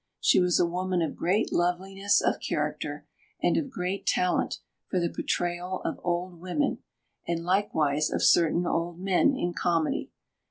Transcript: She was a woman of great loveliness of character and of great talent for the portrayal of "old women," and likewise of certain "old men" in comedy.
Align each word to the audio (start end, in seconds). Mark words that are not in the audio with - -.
She 0.19 0.39
was 0.39 0.59
a 0.59 0.65
woman 0.65 1.03
of 1.03 1.15
great 1.15 1.53
loveliness 1.53 2.21
of 2.21 2.39
character 2.39 3.05
and 3.39 3.55
of 3.55 3.69
great 3.69 4.07
talent 4.07 4.57
for 4.89 4.99
the 4.99 5.11
portrayal 5.11 5.79
of 5.85 5.99
"old 6.03 6.39
women," 6.39 6.79
and 7.27 7.43
likewise 7.45 8.09
of 8.11 8.23
certain 8.23 8.65
"old 8.65 8.97
men" 8.99 9.35
in 9.35 9.53
comedy. 9.53 10.09